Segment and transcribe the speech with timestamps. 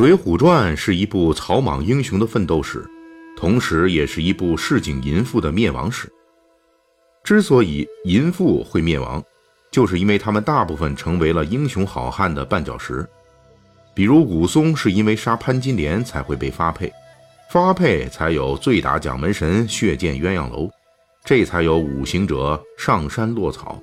[0.00, 2.82] 水浒传》是一部草莽英雄的奋斗史，
[3.36, 6.10] 同时也是一部市井淫妇的灭亡史。
[7.22, 9.22] 之所以淫妇会灭亡，
[9.70, 13.06] 就是因为他们大部分成为了英雄好汉的绊脚石。
[13.92, 16.90] 比如武松是因为杀潘金莲才会被发配，
[17.50, 20.70] 发配才有醉打蒋门神、血溅鸳鸯楼，
[21.26, 23.78] 这才有五行者上山落草。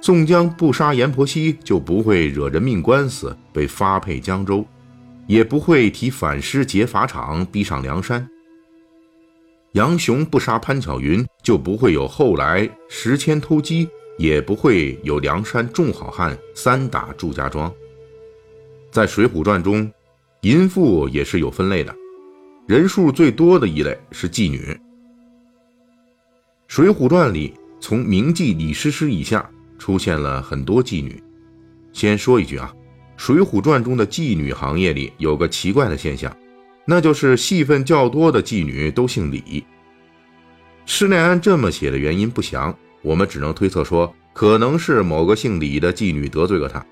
[0.00, 4.64] 宋江不杀阎婆惜，就不会惹人命官司被发配江州。
[5.30, 8.28] 也不会提反诗劫法场，逼上梁山。
[9.74, 13.88] 杨雄不杀潘巧云，就不会有后来石迁偷鸡，
[14.18, 17.72] 也不会有梁山众好汉三打祝家庄。
[18.90, 19.88] 在《水浒传》中，
[20.40, 21.94] 淫妇也是有分类的，
[22.66, 24.58] 人数最多的一类是妓女。
[26.66, 31.22] 《水浒传》里，从名妓李师师以下，出现了很多妓女。
[31.92, 32.74] 先说一句啊。
[33.20, 36.34] 《水浒传》中的妓女行业里有个奇怪的现象，
[36.86, 39.62] 那就是戏份较多的妓女都姓李。
[40.86, 46.82] 施耐庵这么写的原因不详，我们只能推测说，可能是某个姓李的妓女得罪了他。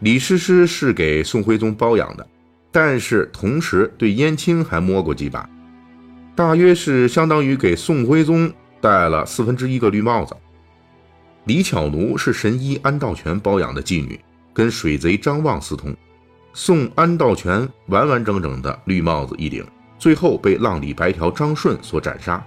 [0.00, 2.28] 李师师是给宋徽宗包养的，
[2.70, 5.48] 但是同时对燕青还摸过几把，
[6.36, 10.36] 大约是相当于给宋徽宗戴了四分之一个绿帽子。
[11.44, 14.20] 李巧奴是神医安道全包养的妓女。
[14.52, 15.94] 跟水贼张望私通，
[16.52, 19.64] 送安道全完完整整的绿帽子一顶，
[19.98, 22.44] 最后被浪里白条张顺所斩杀。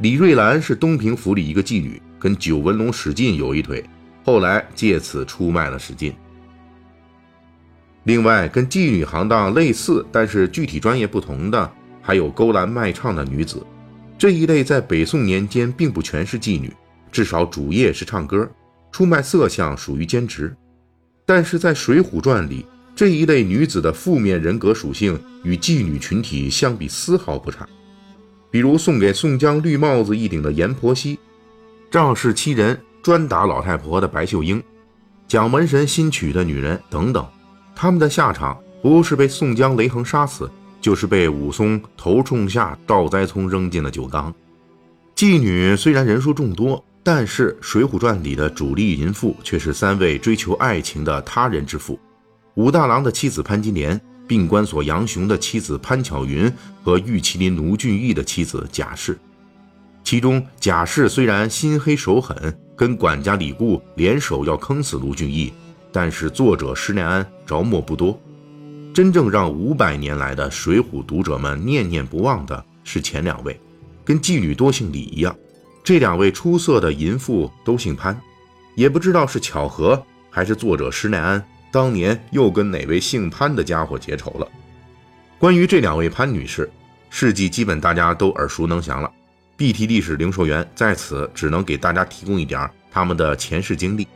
[0.00, 3.84] 李瑞兰是东平府里一个妓女，跟九纹龙史进有一腿，
[4.24, 6.14] 后来借此出卖了史进。
[8.04, 13.64] 另外，跟妓女行当类似，但是具体专业不同的，还有勾栏卖唱的女子。
[14.18, 16.72] 这一类在北宋年间并不全是妓女，
[17.10, 18.48] 至少主业是唱歌，
[18.92, 20.54] 出卖色相属于兼职。
[21.26, 27.66] 但是在《水浒传》里，这一类女子的负面人格属性与妓女群体相比丝毫不差。
[28.50, 31.18] 比如送给宋江绿帽子一顶的阎婆惜，
[31.90, 34.62] 仗势欺人、专打老太婆的白秀英，
[35.26, 37.26] 蒋门神新娶的女人等等，
[37.74, 40.48] 他们的下场不是被宋江雷横杀死，
[40.80, 44.32] 就是被武松头冲下倒栽葱扔进了酒缸。
[45.16, 46.84] 妓女虽然人数众多。
[47.06, 52.00] 但是《水浒传》里的主力淫妇却是三位追求爱情的他人之妇：
[52.54, 56.50] 武大郎的妻子潘金莲、病关索杨雄的妻子潘巧云
[56.82, 59.18] 和玉麒麟卢俊义的妻子贾氏。
[60.02, 65.52] 其中，贾氏虽然心黑手狠，跟管家李固联手要坑死卢俊义，
[65.92, 68.18] 但是作者施耐庵着墨不多。
[68.94, 73.60] 真正让五百年来的水浒读者们念念不忘的是前两位，
[74.06, 75.36] 跟妓女多姓李一样。
[75.84, 78.18] 这两位出色的淫妇都姓潘，
[78.74, 84.48] 也不知道是巧合还是作者施耐庵当年又跟哪位姓潘的家伙结仇了。
[85.38, 86.70] 关于这两位潘女士，
[87.10, 89.12] 事迹基本大家都耳熟能详了
[89.58, 94.08] ，BT 历史零售员在此只能给大家提供一点他们的前世经历。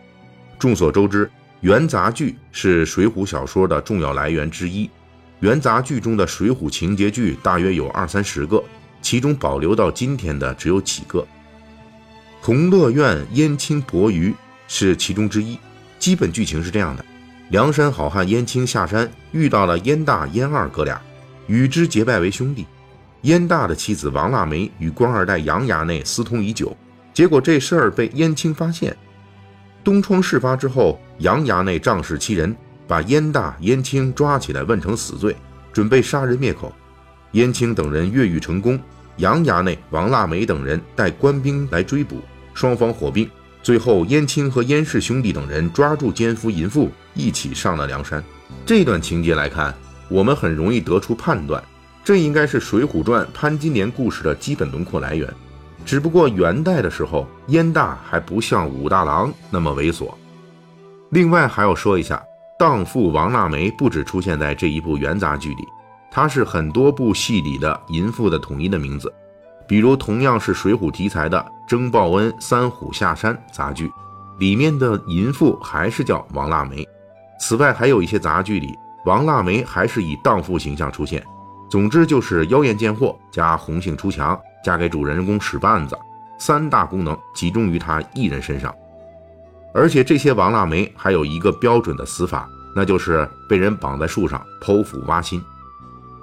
[0.58, 1.30] 众所周知，
[1.60, 4.88] 元杂剧是水浒小说的重要来源之一，
[5.40, 8.64] 元杂剧中的水浒情节剧大约有二三十个，
[9.02, 11.26] 其中保留到今天的只有几个。
[12.43, 14.34] 同乐院燕青搏鱼
[14.66, 15.59] 是其中之一，
[15.99, 17.04] 基本剧情是这样的：
[17.50, 21.00] 梁山好汉燕青下山遇到了燕大、燕二哥俩，
[21.47, 22.66] 与之结拜为兄弟。
[23.22, 26.75] 燕大的妻子王腊梅与官二代杨衙内私通已久，
[27.12, 28.97] 结果这事儿被燕青发现。
[29.82, 32.55] 东窗事发之后，杨衙内仗势欺人，
[32.87, 35.34] 把燕大、燕青抓起来问成死罪，
[35.72, 36.72] 准备杀人灭口。
[37.32, 38.78] 燕青等人越狱成功。
[39.18, 42.20] 杨衙内、王腊梅等人带官兵来追捕，
[42.54, 43.28] 双方火并，
[43.62, 48.22] 最后燕青和燕氏兄弟等人抓住奸夫淫妇，一起上了梁山。
[48.64, 49.74] 这段情节来看，
[50.08, 51.62] 我们很容易得出判断，
[52.04, 55.28] 这应该是《水浒传》潘金莲故事的基本轮廓来源。
[55.84, 60.12] 只不过元代的时候，燕大还不像武大郎那么猥琐。
[61.10, 62.22] 另外还要说一下，
[62.58, 65.64] 荡妇王腊梅不止出现在这一部元杂剧里。
[66.10, 69.12] 它是很多部戏里的淫妇的统一的名字，
[69.66, 71.38] 比如同样是水浒题材的
[71.69, 73.90] 《征报恩三虎下山》杂剧，
[74.38, 76.87] 里面的淫妇还是叫王腊梅。
[77.40, 81.25] 此外，还有一些杂剧里，王腊梅还是以荡妇形象出现。
[81.70, 85.96] 总之就是妖艳贱货加红杏出墙，加给主人公使绊子，
[86.38, 88.75] 三大功能集中于她一人身上。
[89.75, 95.40] 而且这些王腊梅还有一个标准的死法，那就是被人绑在树上剖腹挖心。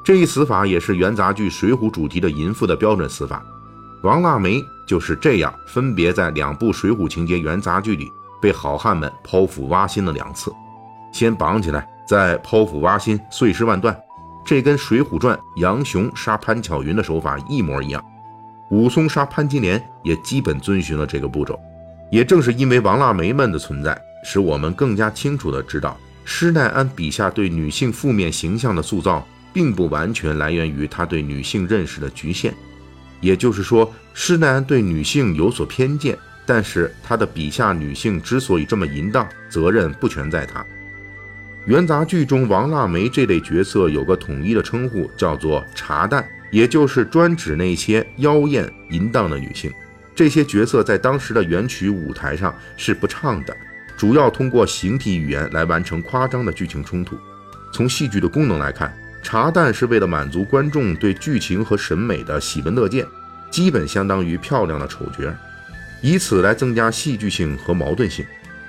[0.06, 3.44] 这一死法也是元杂剧《水浒》主题的淫妇的标准死法，
[4.04, 10.54] 王腊梅就是这样，分别在两部《水浒》情节元杂剧里被好汉们剖腹挖心了两次，
[11.12, 14.00] 先绑起来，再剖腹挖心，碎尸万段，
[14.46, 18.06] 这跟《水浒传》杨雄杀潘巧云的手法一模一样。
[18.70, 21.60] 武松杀潘金莲也基本遵循了这个步骤。
[22.12, 29.26] 也正是因为王腊梅们的存在，使我们更加清楚地知道，施耐庵笔下对女性负面形象的塑造，
[29.56, 32.54] 并不完全来源于他对女性认识的局限。
[33.22, 40.64] 也就是说，施耐庵对女性有所偏见，但是他的笔下女性之所以这么淫荡，责任不全在他。
[41.66, 49.72] 元杂剧中王腊梅这类角色有个统一的称呼，叫做茶旦，也就是专指那些妖艳淫荡的女性。
[50.14, 53.56] 这些角色在当时的元曲舞台上是不唱的，
[53.98, 57.18] 主要通过形体语言来完成夸张的剧情冲突。
[57.74, 63.04] 从戏剧的功能来看，茶蛋是为了满足观众对剧情和审美的喜闻乐见，
[63.50, 65.36] 基本相当于漂亮的丑角，
[66.00, 68.24] 以此来增加戏剧性和矛盾性，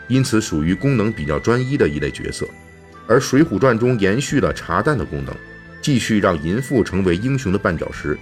[0.09, 2.49] 因此属于功能比较专一的一类角色。
[3.07, 5.37] 而《水浒传》中延续了茶蛋的功能，
[5.83, 8.19] 继续让淫妇成为英雄的绊脚石，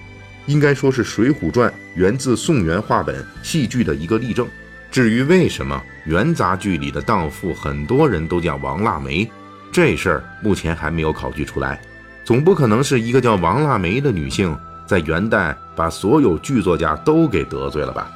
[0.46, 4.44] 应该说是《水浒传》源自宋元话本戏剧的一个例证。
[4.90, 9.30] 至于为什么元杂剧里的荡妇很多人都叫王腊梅，
[9.70, 11.80] 这事儿目前还没有考据出来。
[12.24, 14.56] 总不可能是一个叫王腊梅的女性
[14.86, 18.10] 在元代把所有剧作家都给得罪了吧？